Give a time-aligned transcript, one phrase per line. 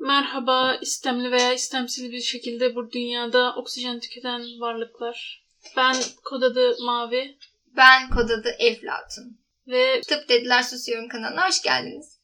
[0.00, 5.44] Merhaba istemli veya istemsiz bir şekilde bu dünyada oksijen tüketen varlıklar.
[5.76, 7.38] Ben kod adı Mavi
[7.76, 9.40] Ben kod adı Eflatun.
[9.68, 12.18] ve Tıp dediler susuyorum kanalına hoş geldiniz.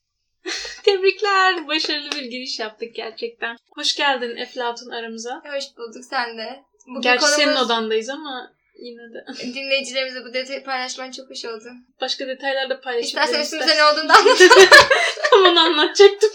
[0.84, 1.68] tebrikler.
[1.68, 3.56] Başarılı bir giriş yaptık gerçekten.
[3.70, 5.42] Hoş geldin Eflatun aramıza.
[5.44, 6.62] Hoş bulduk sen de.
[6.86, 9.54] Bugün Gerçi senin konumuz odandayız ama yine de.
[9.54, 11.68] dinleyicilerimize bu detayı paylaşman çok hoş oldu.
[12.00, 13.08] Başka detaylar da paylaşabiliriz.
[13.08, 13.94] İstersen üstümüze istersen.
[13.94, 14.68] ne olduğunu anlatalım.
[15.30, 16.30] Tam onu anlatacaktım.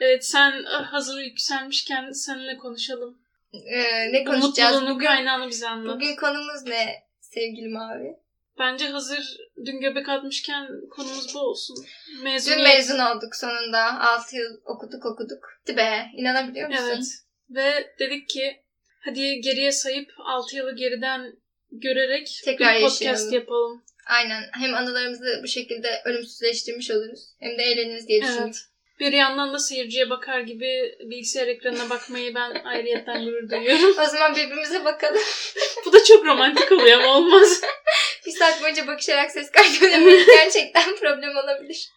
[0.00, 3.18] Evet sen ah, hazır yükselmişken seninle konuşalım.
[3.52, 4.74] Ee, ne konuşacağız?
[4.74, 5.96] mutluluğun Bugün, kaynağını bize anlat.
[5.96, 8.16] bugün konumuz ne sevgili Mavi?
[8.58, 11.76] Bence hazır dün göbek atmışken konumuz bu olsun.
[12.16, 12.74] Dün Mezuniyet.
[12.74, 14.00] mezun olduk sonunda.
[14.00, 15.44] 6 yıl okuduk okuduk.
[15.66, 16.84] Hadi be inanabiliyor musun?
[16.88, 17.04] Evet.
[17.50, 18.62] Ve dedik ki
[19.00, 21.32] hadi geriye sayıp 6 yılı geriden
[21.72, 23.34] görerek Tekrar bir podcast yaşayalım.
[23.34, 23.84] yapalım.
[24.06, 24.42] Aynen.
[24.52, 27.20] Hem anılarımızı bu şekilde ölümsüzleştirmiş oluruz.
[27.40, 28.42] Hem de eğleniriz diye düşündük.
[28.44, 28.67] Evet.
[29.00, 33.94] Bir yandan da seyirciye bakar gibi bilgisayar ekranına bakmayı ben ayrıyetten gurur duyuyorum.
[34.02, 35.22] O zaman birbirimize bakalım.
[35.86, 37.60] Bu da çok romantik oluyor ama olmaz.
[38.26, 41.88] Bir saat boyunca bakışarak ses kaydedememiz gerçekten problem olabilir.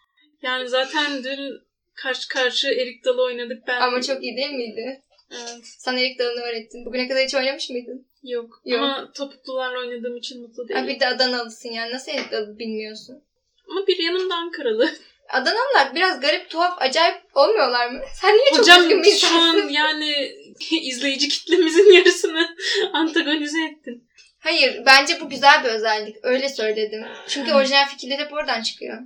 [0.41, 1.61] Yani zaten dün
[1.93, 3.81] karşı karşı Erik Dalı oynadık ben.
[3.81, 5.01] Ama çok iyi değil miydi?
[5.31, 5.65] Evet.
[5.79, 6.85] Sana Erik Dalı'nı öğrettim.
[6.85, 8.07] Bugüne kadar hiç oynamış mıydın?
[8.23, 8.61] Yok.
[8.65, 8.81] Yok.
[8.81, 10.81] Ama topuklularla oynadığım için mutlu değilim.
[10.81, 11.93] Ha, bir de Adanalısın yani.
[11.93, 13.23] Nasıl Erik Dalı bilmiyorsun?
[13.69, 14.89] Ama bir yanımda Ankaralı.
[15.31, 18.01] Adanalılar biraz garip, tuhaf, acayip olmuyorlar mı?
[18.21, 19.69] Sen niye çok Hocam düzgün bir şu an insansın?
[19.69, 20.31] yani
[20.81, 22.55] izleyici kitlemizin yarısını
[22.93, 24.07] antagonize ettin.
[24.39, 26.15] Hayır, bence bu güzel bir özellik.
[26.23, 27.05] Öyle söyledim.
[27.27, 28.97] Çünkü orijinal fikirler hep oradan çıkıyor.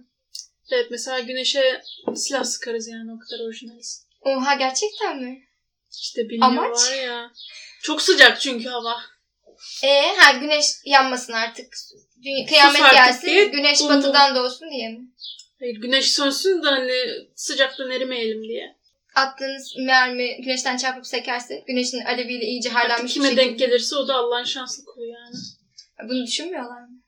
[0.72, 1.82] Evet mesela güneşe
[2.16, 4.06] silah sıkarız yani o kadar orijinaliz.
[4.22, 5.44] Oha gerçekten mi?
[6.02, 6.78] İşte bilmiyor Amaç?
[6.92, 7.32] var ya.
[7.84, 8.96] Çok sıcak çünkü hava.
[9.84, 11.74] Ee, ha güneş yanmasın artık.
[12.50, 15.00] Kıyamet artık gelsin, güneş bu- batıdan doğsun diye mi?
[15.60, 16.92] Hayır güneş sönsün de hani
[17.36, 18.76] sıcaktan erimeyelim diye.
[19.16, 23.42] Attığınız mermi güneşten çarpıp sekerse, güneşin aleviyle iyice Artık harlanmış bir kime şekilde.
[23.42, 25.36] denk gelirse o da Allah'ın şanslı kulu yani.
[26.10, 27.02] Bunu düşünmüyorlar mı?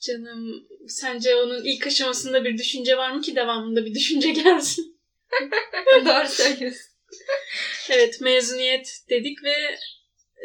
[0.00, 5.00] Canım sence onun ilk aşamasında bir düşünce var mı ki devamında bir düşünce gelsin?
[6.06, 6.92] Doğru söylüyorsun.
[7.90, 9.54] Evet mezuniyet dedik ve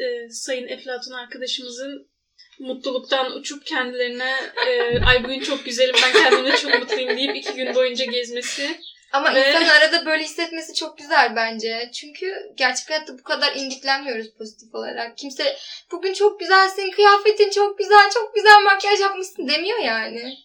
[0.04, 2.13] e, Sayın Eflatun arkadaşımızın
[2.60, 4.36] mutluluktan uçup kendilerine
[4.68, 8.80] e, ay bugün çok güzelim ben kendimle çok mutluyum deyip iki gün boyunca gezmesi.
[9.14, 11.90] Ama Ve- insanın arada böyle hissetmesi çok güzel bence.
[11.94, 15.18] Çünkü gerçek hayatta bu kadar indiklenmiyoruz pozitif olarak.
[15.18, 15.58] Kimse
[15.92, 20.38] bugün çok güzelsin, kıyafetin çok güzel, çok güzel makyaj yapmışsın demiyor yani.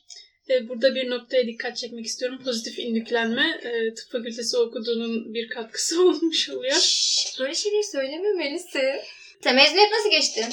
[0.69, 2.41] Burada bir noktaya dikkat çekmek istiyorum.
[2.45, 6.75] Pozitif indüklenme e, tıp fakültesi okuduğunun bir katkısı olmuş oluyor.
[6.75, 9.01] Şşş, böyle şeyleri söylememelisin.
[9.43, 10.49] Sen mezuniyet nasıl geçti?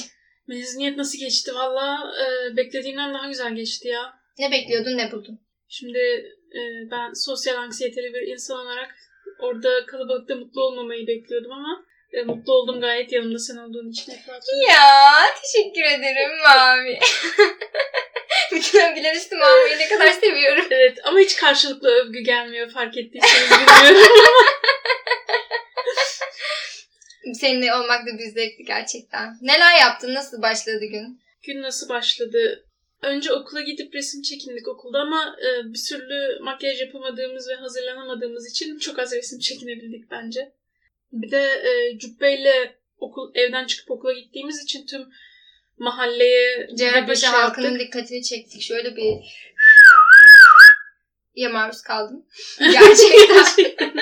[0.48, 1.52] Mezuniyet nasıl geçti?
[1.56, 4.14] Valla e, beklediğimden daha güzel geçti ya.
[4.40, 5.40] Ne bekliyordun, ne buldun?
[5.70, 6.00] Şimdi
[6.54, 6.62] e,
[6.92, 8.96] ben sosyal anksiyeteli bir insan olarak
[9.40, 14.58] orada kalabalıkta mutlu olmamayı bekliyordum ama e, mutlu oldum gayet yanımda sen olduğun için Eflatun.
[14.70, 15.12] Ya
[15.42, 17.00] teşekkür ederim Mavi.
[18.52, 20.66] Bütün övgüler üstü Mavi'yi ne kadar seviyorum.
[20.70, 24.10] Evet ama hiç karşılıklı övgü gelmiyor fark ettiyseniz bilmiyorum.
[27.34, 29.38] Seninle olmak da bir zevkti gerçekten.
[29.42, 30.14] Neler yaptın?
[30.14, 31.22] Nasıl başladı gün?
[31.44, 32.66] Gün nasıl başladı?
[33.02, 38.80] Önce okula gidip resim çekindik okulda ama e, bir türlü makyaj yapamadığımız ve hazırlanamadığımız için
[38.80, 40.52] çok az resim çekinebildik bence.
[41.12, 45.08] Bir de e, cübbeyle okul evden çıkıp okula gittiğimiz için tüm
[45.78, 48.62] mahalleye Cerrahpaşa şey halkının dikkatini çektik.
[48.62, 49.14] Şöyle bir
[51.36, 52.26] ya maruz kaldım.
[52.60, 53.98] Gerçekten.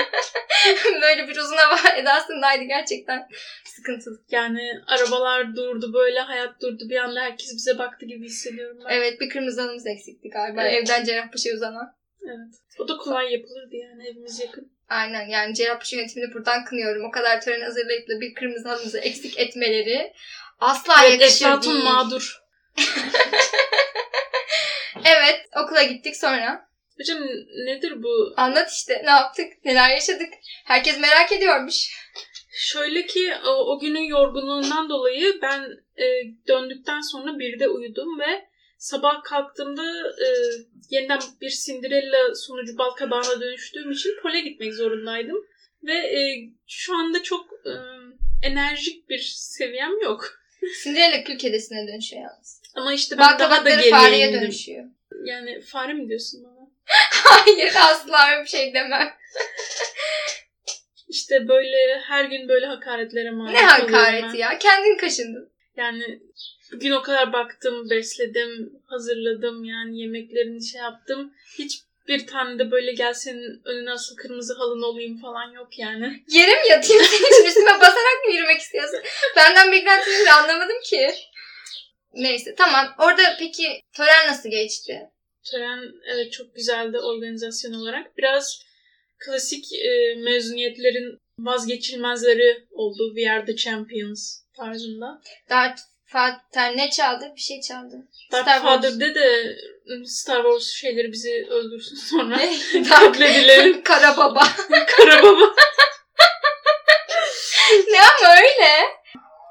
[1.02, 3.30] Böyle bir uzun hava edasındaydı gerçekten.
[3.66, 4.22] Sıkıntılı.
[4.32, 8.96] Yani arabalar durdu böyle hayat durdu bir anda herkes bize baktı gibi hissediyorum ben.
[8.96, 10.64] Evet bir kırmızı hanımız eksikti galiba.
[10.64, 10.74] Evet.
[10.74, 11.96] Evden Cerrahpaşa'ya uzanan.
[12.26, 12.56] Evet.
[12.80, 14.72] O da kolay yapılırdı yani evimiz yakın.
[14.90, 17.06] Aynen yani Cerrahpaşa yönetimini buradan kınıyorum.
[17.06, 20.14] O kadar tören hazırlayıp da bir kırmızı halımızı eksik etmeleri
[20.60, 21.84] asla Evet, yakışır Eflatun değil.
[21.84, 22.44] mağdur.
[25.06, 26.70] Evet okula gittik sonra.
[26.98, 27.20] Hocam
[27.66, 28.34] nedir bu?
[28.38, 30.30] Anlat işte ne yaptık neler yaşadık.
[30.66, 31.90] Herkes merak ediyormuş.
[32.56, 35.62] Şöyle ki o, o günün yorgunluğundan dolayı ben
[35.98, 36.06] e,
[36.48, 38.46] döndükten sonra bir de uyudum ve
[38.78, 40.28] sabah kalktığımda e,
[40.90, 45.38] yeniden bir Cinderella sonucu bal kabağına dönüştüğüm için pole gitmek zorundaydım.
[45.84, 46.20] Ve e,
[46.68, 47.74] şu anda çok e,
[48.48, 50.40] enerjik bir seviyem yok.
[50.84, 52.62] Cinderella kül kedisine dönüşüyor yalnız.
[52.76, 54.42] Ama işte ben Bal daha da fareye indim.
[54.42, 54.86] dönüşüyor.
[55.26, 56.53] Yani fare mi diyorsun bana?
[57.24, 59.14] Hayır asla öyle bir şey demem.
[61.10, 63.98] İşte böyle her gün böyle hakaretlere maruz Ne kalıyorum ben.
[64.00, 64.58] hakareti ya.
[64.60, 65.54] Kendin kaşındın.
[65.78, 66.20] Yani
[66.74, 71.34] bugün o kadar baktım, besledim, hazırladım yani yemeklerini şey yaptım.
[71.58, 76.24] Hiç bir tane de böyle gel senin önüne asıl kırmızı halın olayım falan yok yani.
[76.28, 79.00] Yere mi yatayım senin için üstüme basarak mı yürümek istiyorsun?
[79.36, 81.10] Benden beklentini de anlamadım ki.
[82.14, 82.96] Neyse tamam.
[82.98, 85.10] Orada peki tören nasıl geçti?
[85.52, 85.80] Tören
[86.14, 88.18] evet çok güzeldi organizasyon olarak.
[88.18, 88.62] Biraz
[89.26, 93.14] klasik e, mezuniyetlerin vazgeçilmezleri oldu.
[93.16, 95.22] We are the champions tarzında.
[95.50, 95.82] Darth
[96.14, 97.32] Vader ne çaldı?
[97.36, 97.96] Bir şey çaldı.
[98.32, 98.64] Darth Star.
[98.64, 99.56] Vader'de de
[100.06, 102.38] Star Wars şeyleri bizi öldürsün sonra.
[102.38, 102.84] Ne?
[102.90, 104.44] Takledilerin Kara baba.
[104.88, 105.56] kara baba.
[107.92, 108.72] ne ama öyle.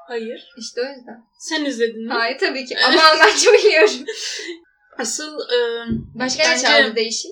[0.07, 0.47] Hayır.
[0.57, 1.23] İşte o yüzden.
[1.39, 2.13] Sen izledin mi?
[2.13, 2.77] Hayır tabii ki.
[2.79, 4.05] Ama Almanca biliyorum.
[4.97, 5.57] Asıl e,
[6.15, 7.31] Başka ne çaldı değişik?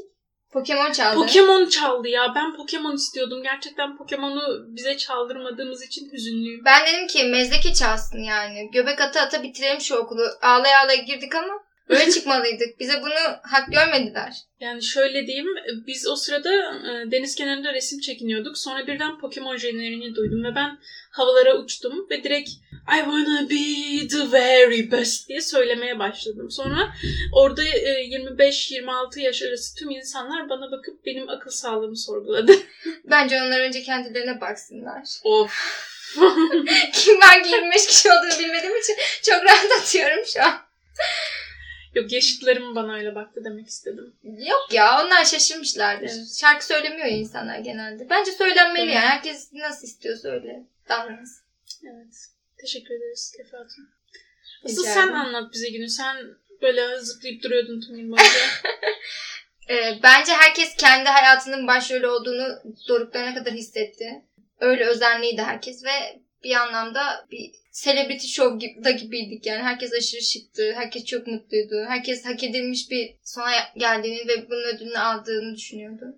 [0.51, 1.15] Pokemon çaldı.
[1.15, 2.33] Pokemon çaldı ya.
[2.35, 3.43] Ben Pokemon istiyordum.
[3.43, 6.65] Gerçekten Pokemon'u bize çaldırmadığımız için hüzünlüyüm.
[6.65, 8.71] Ben dedim ki mezdeki çalsın yani.
[8.71, 10.23] Göbek ata ata bitirelim şu okulu.
[10.41, 11.53] Ağlaya ağlaya girdik ama
[11.89, 12.79] öyle çıkmalıydık.
[12.79, 14.33] Bize bunu hak görmediler.
[14.59, 15.47] Yani şöyle diyeyim,
[15.87, 18.57] biz o sırada e, deniz kenarında resim çekiniyorduk.
[18.57, 20.79] Sonra birden Pokemon jeneriğini duydum ve ben
[21.11, 22.49] havalara uçtum ve direkt
[22.87, 26.51] I wanna be the very best diye söylemeye başladım.
[26.51, 26.93] Sonra
[27.33, 32.51] orada e, 25-26 yaş arası tüm insanlar bana bakıp benim akıl sağlığımı sorguladı.
[33.03, 35.03] Bence onlar önce kendilerine baksınlar.
[35.23, 35.53] of.
[36.93, 40.70] Kim ben 25 kişi olduğunu bilmediğim için çok rahat atıyorum şu an.
[41.95, 44.13] Yok yaşıtlarım bana öyle baktı demek istedim.
[44.23, 46.11] Yok ya onlar şaşırmışlardır.
[46.17, 46.35] Evet.
[46.39, 48.09] Şarkı söylemiyor ya insanlar genelde.
[48.09, 48.95] Bence söylenmeli Evet.
[48.95, 49.05] yani.
[49.05, 51.43] Herkes nasıl istiyorsa öyle davransın.
[51.83, 52.15] Evet.
[52.57, 53.89] Teşekkür ederiz Efe Hatun.
[54.65, 55.89] Asıl sen anlat bize günü.
[55.89, 56.17] Sen
[56.61, 58.39] böyle zıplayıp duruyordun tüm gün boyunca.
[59.69, 64.21] Ee, bence herkes kendi hayatının başrolü olduğunu doruklarına kadar hissetti.
[64.59, 69.63] Öyle özenliydi herkes ve bir anlamda bir celebrity show da gibiydik yani.
[69.63, 71.85] Herkes aşırı şıktı, herkes çok mutluydu.
[71.87, 76.17] Herkes hak edilmiş bir sona geldiğini ve bunun ödülünü aldığını düşünüyordu.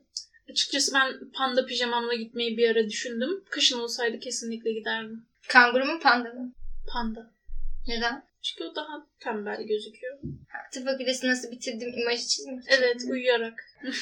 [0.50, 3.44] Açıkçası ben panda pijamamla gitmeyi bir ara düşündüm.
[3.50, 5.26] Kışın olsaydı kesinlikle giderdim.
[5.48, 6.54] Kanguru mu panda mı?
[6.94, 7.32] Panda.
[7.88, 8.24] Neden?
[8.42, 10.20] Çünkü o daha tembel gözüküyor.
[10.74, 12.72] Tıp fakültesi nasıl bitirdim imajı çizmek için.
[12.72, 13.54] Evet uyuyarak.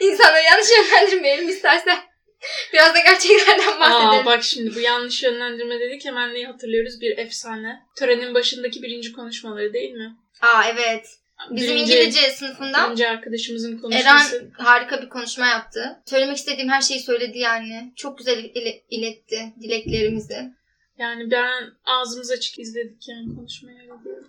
[0.00, 1.98] İnsanları yanlış yönlendirmeyelim istersen.
[2.72, 4.08] Biraz da gerçeklerden bahsedelim.
[4.08, 7.00] Aa bak şimdi bu yanlış yönlendirme dedik hemen neyi hatırlıyoruz?
[7.00, 7.82] Bir efsane.
[7.96, 10.16] Törenin başındaki birinci konuşmaları değil mi?
[10.40, 11.06] Aa evet.
[11.50, 14.36] Bizim Birinci- İngilizce sınıfından Birinci arkadaşımızın konuşması.
[14.36, 16.02] Eren harika bir konuşma yaptı.
[16.06, 17.92] Söylemek istediğim her şeyi söyledi yani.
[17.96, 20.50] Çok güzel ile- iletti dileklerimizi.
[20.98, 21.52] Yani ben
[21.84, 23.78] ağzımız açık izledik yani konuşmayı.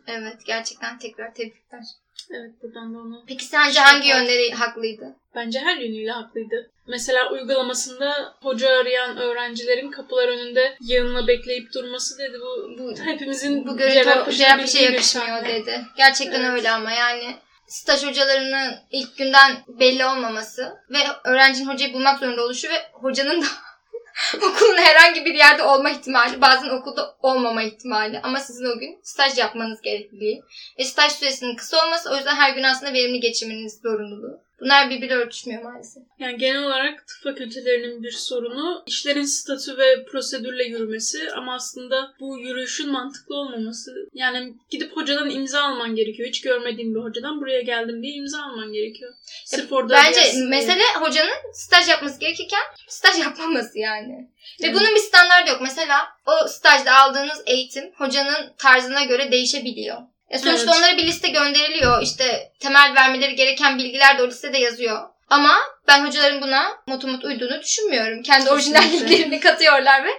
[0.07, 1.83] Evet gerçekten tekrar tebrikler.
[2.31, 3.23] Evet buradan da onu.
[3.27, 5.15] Peki sence Şey hangi yönleri haklıydı?
[5.35, 6.69] Bence her yönüyle haklıydı.
[6.87, 12.37] Mesela uygulamasında hoca arayan öğrencilerin kapılar önünde yığınla bekleyip durması dedi.
[12.41, 13.97] Bu Bu, hepimizin bu görüntü
[14.27, 15.47] bildiği bir yakışmıyor sahne.
[15.53, 15.81] dedi.
[15.97, 16.49] Gerçekten Evet.
[16.53, 17.35] öyle ama yani
[17.67, 23.45] staj hocalarının ilk günden belli olmaması ve öğrencinin hocayı bulmak zorunda oluşu ve hocanın da
[24.37, 29.37] okulun herhangi bir yerde olma ihtimali, bazen okulda olmama ihtimali ama sizin o gün staj
[29.37, 30.43] yapmanız gerekliliği
[30.79, 34.39] ve staj süresinin kısa olması o yüzden her gün aslında verimli geçirmeniz zorunluluğu.
[34.59, 36.03] Bunlar birbiriyle örtüşmüyor maalesef.
[36.19, 42.39] Yani genel olarak tıp fakültelerinin bir sorunu işlerin statü ve prosedürle yürümesi ama aslında bu
[42.39, 44.09] yürüyüşün mantıklı olmaması.
[44.13, 46.29] Yani gidip hocadan imza alman gerekiyor.
[46.29, 49.13] Hiç görmediğin bir hocadan buraya geldim diye imza alman gerekiyor.
[49.45, 50.45] Sırf orada Bence diye.
[50.45, 54.29] mesele hocanın staj yapması gerekirken staj yapmaması yani.
[54.61, 54.75] Ve Evet.
[54.75, 55.61] bunun bir standardı yok.
[55.61, 59.97] Mesela o stajda aldığınız eğitim hocanın tarzına göre değişebiliyor.
[60.33, 60.77] Ya sonuçta Evet.
[60.77, 62.01] onlara bir liste gönderiliyor.
[62.01, 65.09] İşte temel vermeleri gereken bilgiler de o listede yazıyor.
[65.29, 68.23] Ama ben hocaların buna motomot uyduğunu düşünmüyorum.
[68.23, 68.51] Kendi Kesinlikle.
[68.51, 70.09] orijinalliklerini katıyorlar ve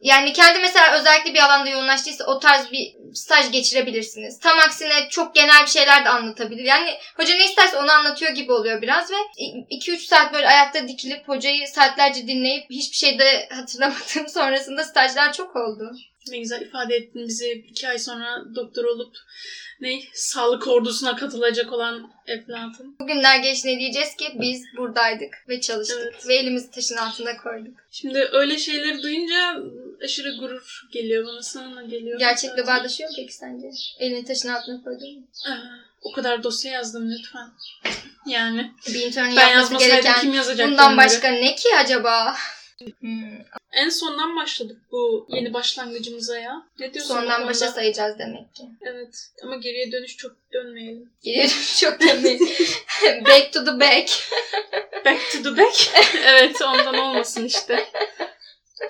[0.00, 4.40] yani kendi mesela özellikle bir alanda yoğunlaştıysa o tarz bir staj geçirebilirsiniz.
[4.40, 6.64] Tam aksine çok genel bir şeyler de anlatabilir.
[6.64, 9.16] Yani hoca ne isterse onu anlatıyor gibi oluyor biraz ve
[9.70, 15.56] 2-3 saat böyle ayakta dikilip hocayı saatlerce dinleyip hiçbir şey de hatırlamadığım sonrasında stajlar çok
[15.56, 15.92] oldu.
[16.30, 19.16] Ne güzel ifade ettin bizi iki ay sonra doktor olup
[19.80, 22.96] ne sağlık ordusuna katılacak olan Eflatun.
[23.00, 26.28] Bugünler geç ne diyeceğiz ki biz buradaydık ve çalıştık Evet.
[26.28, 27.74] ve elimizi taşın altına koyduk.
[27.90, 29.56] Şimdi öyle şeyleri duyunca
[30.04, 31.42] aşırı gurur geliyor bana.
[31.42, 32.18] Sana geliyor.
[32.18, 33.68] Gerçekle bağdaşıyor mu peki sence?
[33.98, 35.26] Elini taşın altına koydun mu?
[35.46, 35.56] Aa,
[36.02, 37.48] O kadar dosya yazdım lütfen.
[38.26, 41.06] Yani Bir ben yazmasaydım gereken kim yazacak bundan bunları?
[41.06, 42.36] başka ne ki acaba?
[43.00, 43.38] Hmm.
[43.72, 46.62] En sondan başladık bu yeni başlangıcımıza ya.
[46.80, 48.62] Ne diyorsun Sondan başa sayacağız demek ki.
[48.82, 51.12] Evet ama geriye dönüş çok dönmeyelim.
[51.22, 51.48] Geriye
[51.80, 52.38] çok tabii.
[53.24, 54.10] back to the back.
[55.04, 55.90] Back to the back.
[56.24, 57.88] evet ondan olmasın işte.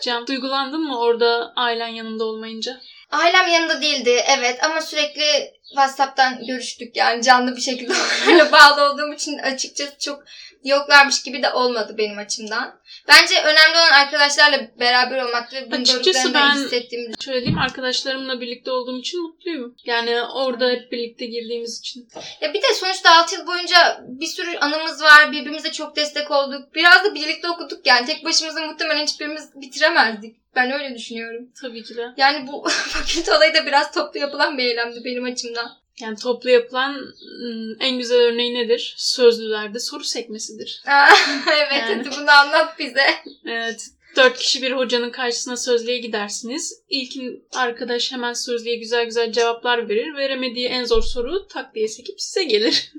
[0.00, 2.80] Cem duygulandın mı orada ailen yanında olmayınca?
[3.10, 7.92] Ailem yanında değildi evet ama sürekli WhatsApp'tan görüştük yani canlı bir şekilde
[8.26, 10.24] onlarla bağlı olduğum için açıkçası çok
[10.64, 12.80] yoklarmış gibi de olmadı benim açımdan.
[13.08, 18.70] Bence önemli olan arkadaşlarla beraber olmak ve bunu Açıkçası ben- hissettiğim Şöyle diyeyim arkadaşlarımla birlikte
[18.70, 19.76] olduğum için mutluyum.
[19.84, 22.08] Yani orada hep birlikte girdiğimiz için.
[22.40, 25.32] Ya bir de sonuçta 6 yıl boyunca bir sürü anımız var.
[25.32, 26.74] Birbirimize çok destek olduk.
[26.74, 28.06] Biraz da birlikte okuduk yani.
[28.06, 30.36] Tek başımıza muhtemelen hiçbirimiz bitiremezdik.
[30.56, 31.48] Ben öyle düşünüyorum.
[31.62, 32.06] Tabii ki de.
[32.16, 35.78] Yani bu fakülte olayı da biraz toplu yapılan bir eylemdi benim açımdan.
[36.00, 38.94] Yani toplu yapılan ım, en güzel örneği nedir?
[38.96, 40.82] Sözlülerde soru sekmesidir.
[40.86, 41.08] Aa,
[41.56, 41.94] evet Yani.
[41.94, 43.06] hadi bunu anlat bize.
[43.46, 43.88] Evet.
[44.16, 46.82] Dört kişi bir hocanın karşısına sözlüğe gidersiniz.
[46.88, 50.16] İlkin arkadaş hemen sözlüğe güzel güzel cevaplar verir.
[50.16, 52.92] Veremediği en zor soru tak diye sekip size gelir.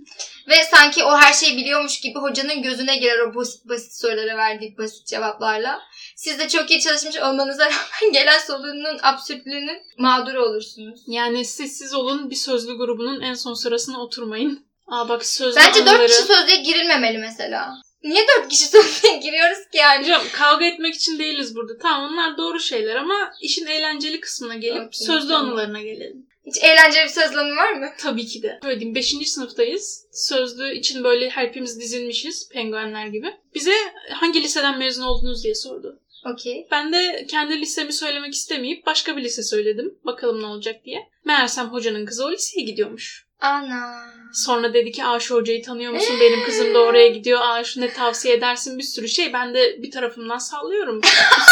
[0.50, 4.78] Ve sanki o her şeyi biliyormuş gibi hocanın gözüne girer o basit basit sorulara verdiği
[4.78, 5.82] basit cevaplarla.
[6.20, 11.00] Siz de çok iyi çalışmış olmanıza rağmen gelen sorunun absürtlüğünün mağduru olursunuz.
[11.08, 14.66] Yani sessiz olun bir sözlü grubunun en son sırasına oturmayın.
[14.88, 16.08] Aa bak sözlü Bence anıları...
[16.08, 17.74] kişi sözlüğe girilmemeli mesela.
[18.04, 20.04] Niye dört kişi sözlüğe giriyoruz ki yani?
[20.04, 21.78] Hocam kavga etmek için değiliz burada.
[21.82, 25.50] Tamam onlar doğru şeyler ama işin eğlenceli kısmına gelip Okey, sözlü tamam.
[25.50, 26.26] anılarına gelelim.
[26.46, 27.90] Hiç eğlenceli bir sözlü anı var mı?
[27.98, 28.60] Tabii ki de.
[28.64, 29.32] Şöyle diyeyim 5.
[29.32, 30.06] sınıftayız.
[30.12, 33.36] Sözlü için böyle hepimiz dizilmişiz penguenler gibi.
[33.56, 33.74] Bize
[34.14, 36.00] hangi liseden mezun oldunuz diye sordu.
[36.26, 36.68] Okey.
[36.72, 40.00] Ben de kendi lisemi söylemek istemeyip başka bir lise söyledim.
[40.06, 41.10] Bakalım ne olacak diye.
[41.26, 43.30] Meğersem hocanın kızı o liseye gidiyormuş.
[43.40, 44.04] Ana.
[44.34, 46.16] Sonra dedi ki aa şu hocayı tanıyor musun?
[46.22, 47.40] Benim kızım da oraya gidiyor.
[47.44, 49.34] Aa şu ne tavsiye edersin bir sürü şey.
[49.34, 51.08] Ben de bir tarafımdan sallıyorum bir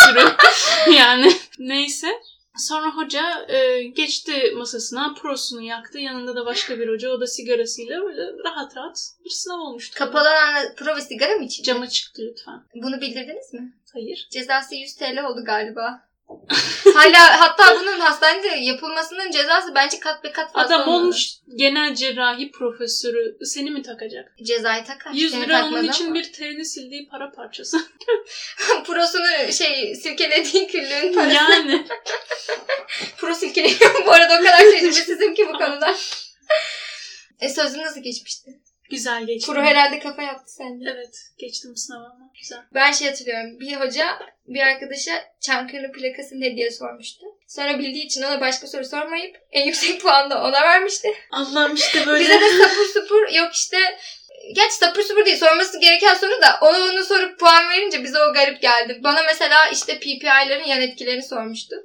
[0.05, 0.23] sürü.
[0.97, 2.07] yani neyse.
[2.57, 5.99] Sonra hoca e, geçti masasına, prosunu yaktı.
[5.99, 7.09] Yanında da başka bir hoca.
[7.09, 9.95] O da sigarasıyla böyle rahat rahat bir sınav olmuştu.
[9.97, 11.65] Kapalı alanda prova sigara mı içildi?
[11.65, 12.63] Cama çıktı lütfen.
[12.75, 13.73] Bunu bildirdiniz mi?
[13.93, 14.27] Hayır.
[14.31, 16.07] Cezası 100 TL oldu galiba.
[16.95, 21.01] Hala hatta bunun hastanede yapılmasının cezası bence kat be kat fazla Adam olmalı.
[21.03, 23.37] olmuş genel cerrahi profesörü.
[23.45, 24.35] Seni mi takacak?
[24.43, 25.11] Cezayı takar.
[25.13, 26.15] 100 Seni lira onun için ama.
[26.15, 27.77] bir terini sildiği para parçası.
[28.85, 31.35] Prosunu şey sirkelediği küllüğün parası.
[31.35, 31.87] yani.
[33.17, 35.95] Pro silkeleniyor bu arada o kadar tecrübesizim ki bu konuda.
[37.39, 38.59] e sözün nasıl geçmişti?
[38.89, 39.51] Güzel geçti.
[39.51, 40.89] Pro herhalde kafa yaptı sende.
[40.95, 41.17] Evet.
[41.37, 42.31] Geçtim sınavı ama.
[42.39, 42.59] Güzel.
[42.73, 43.59] Ben şey hatırlıyorum.
[43.59, 44.07] Bir hoca
[44.47, 47.25] bir arkadaşa Çankırı plakası ne diye sormuştu.
[47.47, 51.13] Sonra bildiği için ona başka soru sormayıp en yüksek puanı da ona vermişti.
[51.31, 52.23] Allah'ım işte böyle.
[52.23, 53.77] Bize de sapır supur yok işte
[54.55, 55.37] Gerçi sapır supur değil.
[55.37, 58.99] Sorması gereken soru da ona onu sorup puan verince bize o garip geldi.
[59.03, 61.75] Bana mesela işte PPI'lerin yan etkilerini sormuştu.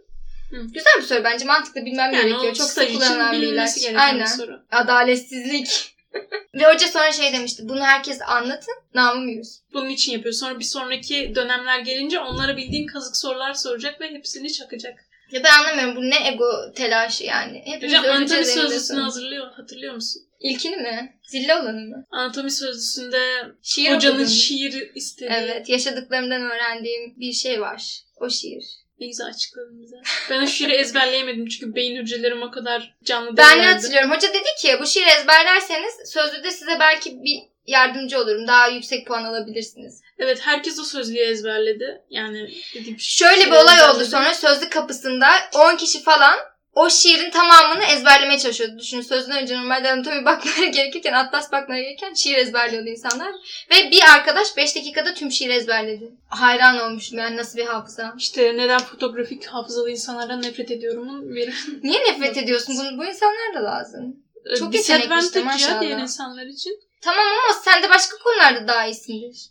[0.51, 0.57] Hı.
[0.75, 1.45] Güzel bir soru bence.
[1.45, 2.55] Mantıklı bilmem yani gerekiyor.
[2.55, 3.71] Çok sık kullanılan bir ilaç.
[3.97, 4.21] Aynen.
[4.21, 4.61] bir soru.
[4.71, 5.92] Adaletsizlik.
[6.55, 7.69] Ve hoca sonra şey demişti.
[7.69, 8.75] Bunu herkes anlatın.
[8.95, 9.63] Namım yürüsün.
[9.73, 10.35] Bunun için yapıyor.
[10.35, 14.99] Sonra bir sonraki dönemler gelince onlara bildiğin kazık sorular soracak ve hepsini çakacak.
[15.31, 15.97] Ya ben anlamıyorum.
[15.97, 17.63] Bu ne ego telaşı yani.
[17.65, 19.53] Hepimiz Hocam anatomi sözlüsünü hazırlıyor.
[19.53, 20.23] Hatırlıyor musun?
[20.41, 21.17] İlkini mi?
[21.27, 22.07] Zilli olanı mı?
[22.11, 23.23] Anatomi sözlüsünde
[23.63, 24.35] Şiir hocanın okudun mu?
[24.35, 25.31] şiir istediği.
[25.33, 25.69] Evet.
[25.69, 28.01] Yaşadıklarımdan öğrendiğim bir şey var.
[28.17, 28.65] O şiir.
[29.03, 29.97] Ne güzel açıkladın bize.
[30.31, 34.11] Ben o şiiri ezberleyemedim çünkü beyin hücrelerim o kadar canlı Ben ne hatırlıyorum?
[34.11, 38.47] Hoca dedi ki bu şiiri ezberlerseniz sözlüde size belki bir yardımcı olurum.
[38.47, 40.03] Daha yüksek puan alabilirsiniz.
[40.19, 42.03] Evet herkes o sözlüğü ezberledi.
[42.11, 46.39] Yani dediğim Şöyle bir olay oldu sonra sözlük kapısında 10 kişi falan
[46.75, 48.79] o şiirin tamamını ezberlemeye çalışıyordu.
[48.79, 53.33] Düşünün sözden önce normalde anatomi bakmaları gerekirken, atlas bakmaları gerekirken şiir ezberliyordu insanlar.
[53.71, 56.13] Ve bir arkadaş 5 dakikada tüm şiiri ezberledi.
[56.29, 58.15] Hayran olmuşum yani nasıl bir hafıza.
[58.19, 62.77] İşte neden fotoğrafik hafızalı insanlardan nefret ediyorumun bir Niye nefret ediyorsun?
[62.79, 64.17] Bunu, bu insanlar da lazım.
[64.59, 65.81] Çok yetenekli işte, maşallah.
[65.81, 66.81] diğer insanlar için.
[67.01, 69.51] Tamam ama sen de başka konularda daha iyisindir.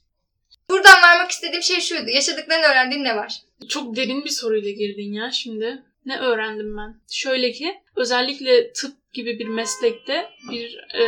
[0.69, 2.09] Buradan varmak istediğim şey şuydu.
[2.09, 3.41] Yaşadıklarını öğrendiğin ne var?
[3.69, 5.83] Çok derin bir soruyla girdin ya şimdi.
[6.05, 7.01] Ne öğrendim ben?
[7.11, 11.03] Şöyle ki özellikle tıp gibi bir meslekte bir e,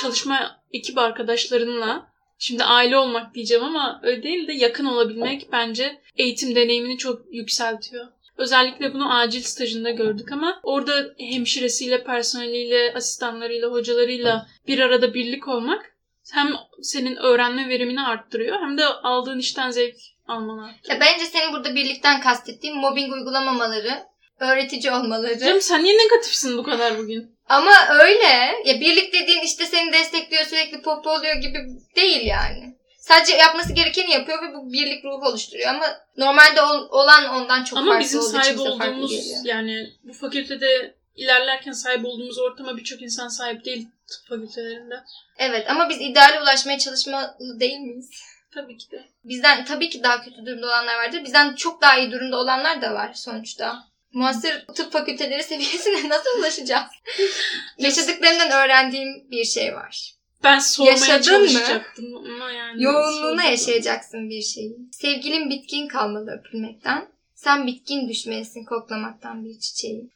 [0.00, 6.54] çalışma ekip arkadaşlarınla şimdi aile olmak diyeceğim ama öyle değil de yakın olabilmek bence eğitim
[6.54, 8.06] deneyimini çok yükseltiyor.
[8.36, 15.92] Özellikle bunu acil stajında gördük ama orada hemşiresiyle, personeliyle, asistanlarıyla, hocalarıyla bir arada birlik olmak
[16.32, 16.48] hem
[16.82, 20.94] senin öğrenme verimini arttırıyor hem de aldığın işten zevk almanı arttırıyor.
[20.94, 24.02] Ya bence senin burada birlikten kastettiğin mobbing uygulamamaları,
[24.40, 25.38] öğretici olmaları.
[25.38, 27.36] Canım sen niye negatifsin bu kadar bugün?
[27.48, 28.54] Ama öyle.
[28.64, 31.58] Ya birlik dediğin işte seni destekliyor, sürekli popo oluyor gibi
[31.96, 32.72] değil yani.
[32.98, 35.86] Sadece yapması gerekeni yapıyor ve bu birlik ruhu oluşturuyor ama
[36.16, 39.40] normalde ol- olan ondan çok Ama farklı bizim olduğu için sahip bize farklı olduğumuz geliyor.
[39.44, 44.94] yani bu fakültede ilerlerken sahip olduğumuz ortama birçok insan sahip değil tıp fakültelerinde.
[45.38, 48.10] Evet ama biz ideale ulaşmaya çalışmalı değil miyiz?
[48.54, 49.04] Tabii ki de.
[49.24, 51.24] Bizden tabii ki daha kötü durumda olanlar vardır.
[51.24, 53.78] Bizden çok daha iyi durumda olanlar da var sonuçta.
[54.12, 56.90] Muasır tıp fakülteleri seviyesine nasıl ulaşacağız?
[57.78, 60.14] Yaşadıklarından öğrendiğim bir şey var.
[60.44, 61.48] Ben sormaya Yaşadın mı?
[61.48, 62.82] çalışacaktım ama yani.
[62.82, 64.78] Yoğunluğuna yaşayacaksın bir şeyi.
[64.92, 67.08] Sevgilin bitkin kalmalı öpülmekten.
[67.34, 70.10] Sen bitkin düşmelisin koklamaktan bir çiçeği.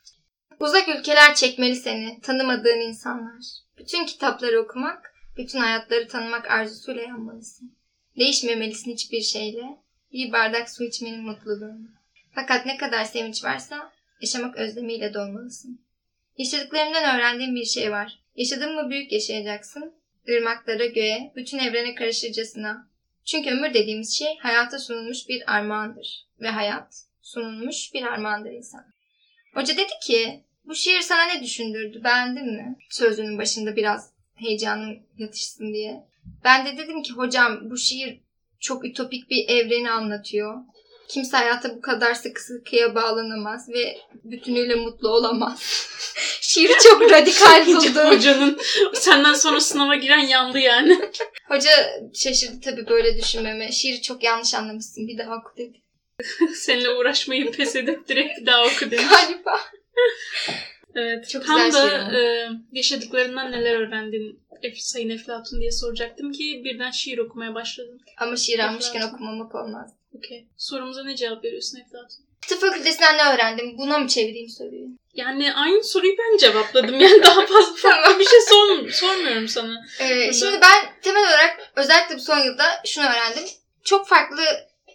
[0.61, 3.45] Uzak ülkeler çekmeli seni, tanımadığın insanlar.
[3.79, 7.77] Bütün kitapları okumak, bütün hayatları tanımak arzusuyla yanmalısın.
[8.19, 9.63] Değişmemelisin hiçbir şeyle.
[10.13, 11.89] Bir bardak su içmenin mutluluğunu.
[12.37, 15.81] Fakat ne kadar sevinç varsa yaşamak özlemiyle dolmalısın.
[16.39, 18.19] Yaşadıklarımdan öğrendiğim bir şey var.
[18.35, 19.95] Yaşadın mı büyük yaşayacaksın.
[20.27, 22.89] Irmaklara, göğe, bütün evrene karışırcasına.
[23.25, 26.27] Çünkü ömür dediğimiz şey hayata sunulmuş bir armağandır.
[26.41, 28.85] Ve hayat sunulmuş bir armağandır insan.
[29.55, 32.77] Hoca dedi ki bu şiir sana ne düşündürdü beğendin mi?
[32.91, 36.05] Sözünün başında biraz heyecanın yatışsın diye.
[36.45, 38.21] Ben de dedim ki hocam bu şiir
[38.61, 40.65] çok ütopik bir evreni anlatıyor.
[41.09, 45.61] Kimse hayata bu kadar sıkı sıkıya bağlanamaz ve bütünüyle mutlu olamaz.
[46.41, 48.11] Şiiri çok radikal buldum.
[48.11, 48.59] Hocanın
[48.95, 50.99] senden sonra sınava giren yandı yani.
[51.49, 51.71] Hoca
[52.15, 53.73] şaşırdı tabii böyle düşünmeme.
[53.73, 55.83] Şiiri çok yanlış anlamışsın bir daha oku dedi.
[56.55, 59.07] Seninle uğraşmayı pes edip direkt bir daha oku demiş.
[59.11, 59.61] Galiba.
[60.95, 61.29] Evet.
[61.29, 66.91] Çok Tam güzel da e, yaşadıklarından neler öğrendin Ef- Sayın Eflatun diye soracaktım ki birden
[66.91, 68.01] şiir okumaya başladın.
[68.19, 69.91] Ama şiir almışken okumamak olmaz.
[70.19, 70.47] Okey.
[70.57, 72.27] Sorumuza ne cevap veriyorsun Eflatun?
[72.49, 73.79] Tıp fakültesinden ne öğrendim?
[73.79, 74.87] Buna mı çevireyim soruyu?
[75.15, 77.01] Yani aynı soruyu ben cevapladım.
[77.01, 79.87] Yani daha fazla farklı bir şey sor, sormuyorum sana.
[80.01, 83.45] Ee, şimdi ben temel olarak özellikle bu son yılda şunu öğrendim.
[83.85, 84.43] Çok farklı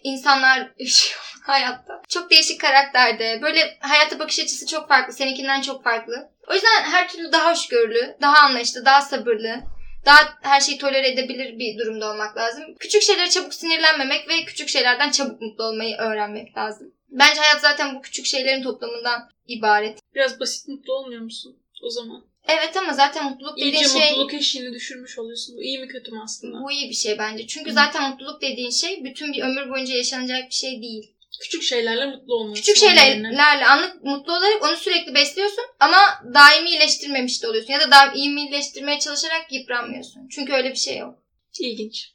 [0.02, 2.02] insanlar yaşıyor hayatta.
[2.08, 3.38] Çok değişik karakterde.
[3.42, 5.12] Böyle hayata bakış açısı çok farklı.
[5.12, 6.28] Seninkinden çok farklı.
[6.50, 9.60] O yüzden her türlü daha hoşgörülü, daha anlayışlı, daha sabırlı,
[10.06, 12.74] daha her şeyi tolere edebilir bir durumda olmak lazım.
[12.80, 16.92] Küçük şeylere çabuk sinirlenmemek ve küçük şeylerden çabuk mutlu olmayı öğrenmek lazım.
[17.08, 19.98] Bence hayat zaten bu küçük şeylerin toplamından ibaret.
[20.14, 22.24] Biraz basit mutlu olmuyor musun o zaman?
[22.48, 24.10] Evet ama zaten mutluluk dediğin İyice şey...
[24.10, 25.56] mutluluk eşiğini düşürmüş oluyorsun.
[25.56, 26.64] Bu iyi mi kötü mü aslında?
[26.64, 27.46] Bu iyi bir şey bence.
[27.46, 27.74] Çünkü Hı.
[27.74, 31.14] zaten mutluluk dediğin şey bütün bir ömür boyunca yaşanacak bir şey değil.
[31.40, 32.62] Küçük şeylerle mutlu olmalısın.
[32.62, 35.98] Küçük şeylerle anlık mutlu olarak onu sürekli besliyorsun ama
[36.34, 37.72] daimi iyileştirmemiş de oluyorsun.
[37.72, 40.28] Ya da daimi iyileştirmeye çalışarak yıpranmıyorsun.
[40.28, 41.18] Çünkü öyle bir şey yok.
[41.60, 42.12] İlginç.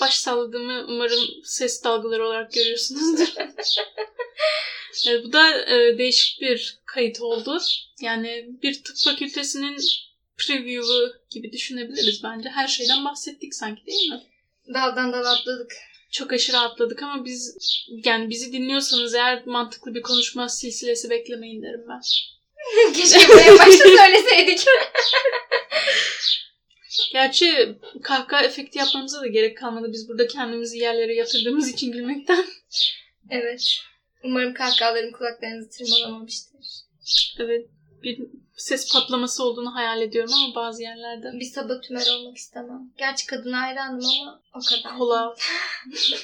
[0.00, 3.28] Baş salladığımı umarım ses dalgaları olarak görüyorsunuzdur.
[5.08, 7.58] Evet, bu da e, değişik bir kayıt oldu.
[8.00, 9.76] Yani bir tıp fakültesinin
[10.38, 12.48] preview'u gibi düşünebiliriz bence.
[12.48, 14.22] Her şeyden bahsettik sanki değil mi?
[14.74, 15.72] Daldan dala atladık.
[16.10, 17.56] Çok aşırı atladık ama biz
[18.04, 22.00] yani bizi dinliyorsanız eğer mantıklı bir konuşma silsilesi beklemeyin derim ben.
[22.94, 24.64] Keşke en başta söyleseydik.
[27.12, 29.92] Gerçi kahkaha efekti yapmamıza da gerek kalmadı.
[29.92, 32.46] Biz burada kendimizi yerlere yatırdığımız için gülmekten.
[33.30, 33.76] evet.
[34.24, 36.60] Umarım kahkahalarım kulaklarınızı tırmalamamıştır.
[37.38, 37.66] Evet
[38.02, 38.20] bir
[38.56, 41.40] ses patlaması olduğunu hayal ediyorum ama bazı yerlerde.
[41.40, 42.90] Bir sabah tümer olmak istemem.
[42.98, 44.98] Gerçi kadına hayranım ama o kadar.
[44.98, 45.34] Kola.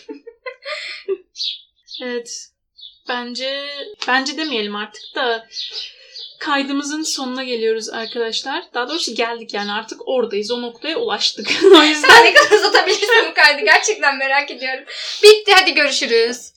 [2.03, 2.51] evet.
[3.09, 3.67] Bence
[4.09, 5.47] bence demeyelim artık da
[6.39, 8.65] kaydımızın sonuna geliyoruz arkadaşlar.
[8.75, 10.51] Daha doğrusu geldik yani artık oradayız.
[10.51, 11.51] O noktaya ulaştık.
[11.75, 13.65] o yüzden Sen ne kadar uzatabilirsin bu kaydı?
[13.65, 14.85] Gerçekten merak ediyorum.
[15.23, 16.56] Bitti hadi görüşürüz.